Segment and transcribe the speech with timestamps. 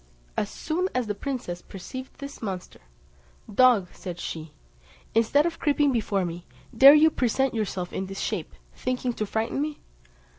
[0.35, 2.79] As soon as the princess perceived this monster,
[3.53, 4.51] "Dog," said she,
[5.13, 9.61] "instead of creeping before me, dare you present yourself in this shape, thinking to frighten
[9.61, 9.79] me?"